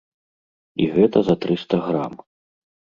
І 0.81 0.89
гэта 0.97 1.17
за 1.29 1.35
трыста 1.47 1.75
грам. 1.87 2.13